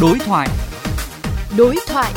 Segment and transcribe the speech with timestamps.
[0.00, 0.48] Đối thoại.
[1.58, 2.12] Đối thoại.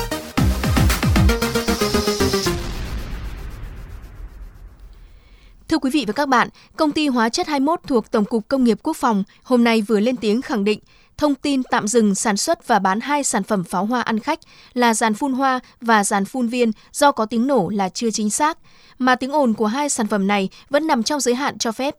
[5.67, 8.63] Thưa quý vị và các bạn, công ty hóa chất 21 thuộc Tổng cục Công
[8.63, 10.79] nghiệp Quốc phòng hôm nay vừa lên tiếng khẳng định
[11.17, 14.39] thông tin tạm dừng sản xuất và bán hai sản phẩm pháo hoa ăn khách
[14.73, 18.29] là dàn phun hoa và dàn phun viên do có tiếng nổ là chưa chính
[18.29, 18.57] xác,
[18.97, 21.95] mà tiếng ồn của hai sản phẩm này vẫn nằm trong giới hạn cho phép.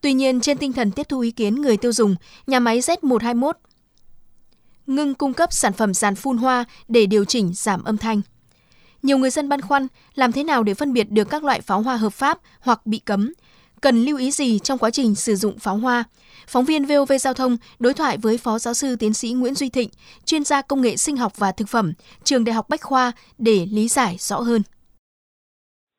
[0.00, 3.52] Tuy nhiên, trên tinh thần tiếp thu ý kiến người tiêu dùng, nhà máy Z121
[4.86, 8.20] ngưng cung cấp sản phẩm dàn phun hoa để điều chỉnh giảm âm thanh.
[9.02, 11.82] Nhiều người dân băn khoăn làm thế nào để phân biệt được các loại pháo
[11.82, 13.32] hoa hợp pháp hoặc bị cấm,
[13.80, 16.04] cần lưu ý gì trong quá trình sử dụng pháo hoa.
[16.48, 19.68] Phóng viên VOV Giao thông đối thoại với Phó Giáo sư Tiến sĩ Nguyễn Duy
[19.68, 19.88] Thịnh,
[20.24, 21.92] chuyên gia công nghệ sinh học và thực phẩm,
[22.24, 24.62] trường Đại học Bách Khoa để lý giải rõ hơn.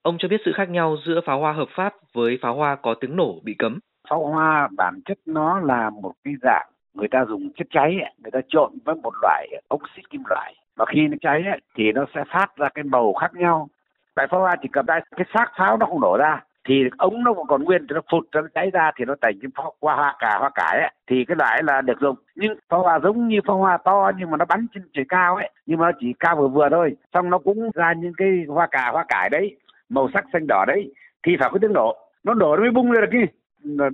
[0.02, 2.96] Ông cho biết sự khác nhau giữa pháo hoa hợp pháp với pháo hoa có
[3.02, 3.80] tiếng nổ bị cấm.
[4.10, 8.32] Pháo hoa bản chất nó là một cái dạng người ta dùng chất cháy người
[8.32, 10.56] ta trộn với một loại oxit kim loại.
[10.76, 11.44] Và khi nó cháy
[11.76, 13.68] thì nó sẽ phát ra cái màu khác nhau.
[14.16, 16.44] Tại pháo hoa chỉ cầm tay, cái xác pháo nó không nổ ra.
[16.68, 19.50] Thì ống nó còn nguyên, thì nó phụt, nó cháy ra thì nó thành cái
[19.56, 20.92] pháo hoa hoa cả hoa cải ấy.
[21.08, 22.16] thì cái loại là được dùng.
[22.36, 25.36] Nhưng pháo hoa giống như pháo hoa to, nhưng mà nó bắn trên trời cao
[25.36, 25.50] ấy.
[25.66, 26.96] Nhưng mà nó chỉ cao vừa vừa thôi.
[27.14, 29.58] Xong nó cũng ra những cái hoa cà, hoa cải đấy,
[29.90, 30.94] màu sắc xanh đỏ đấy.
[31.24, 33.34] Thì phải có tiếng nổ, nó nổ nó mới bung lên được kia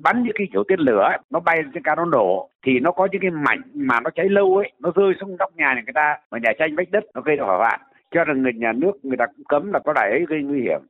[0.03, 3.07] bắn những cái kiểu tên lửa nó bay trên cao nó nổ thì nó có
[3.11, 6.17] những cái mảnh mà nó cháy lâu ấy nó rơi xuống nóc nhà người ta
[6.31, 7.79] mà nhà tranh vách đất nó gây ra hỏa hoạn
[8.11, 10.61] cho rằng người nhà nước người ta cũng cấm là có loại ấy gây nguy
[10.61, 10.81] hiểm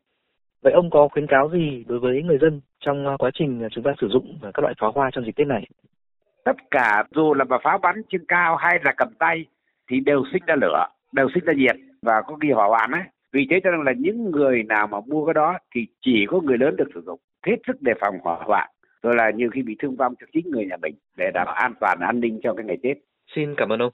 [0.63, 3.91] Vậy ông có khuyến cáo gì đối với người dân trong quá trình chúng ta
[4.01, 5.67] sử dụng các loại pháo hoa trong dịp Tết này?
[6.45, 9.45] Tất cả dù là mà pháo bắn trên cao hay là cầm tay
[9.89, 13.01] thì đều sinh ra lửa, đều sinh ra nhiệt và có ghi hỏa hoạn ấy.
[13.33, 16.41] Vì thế cho nên là những người nào mà mua cái đó thì chỉ có
[16.41, 18.69] người lớn được sử dụng, hết sức đề phòng hỏa hoạn
[19.03, 21.55] rồi là nhiều khi bị thương vong cho chính người nhà mình để đảm bảo
[21.55, 22.97] an toàn an ninh cho cái ngày Tết.
[23.35, 23.91] Xin cảm ơn ông.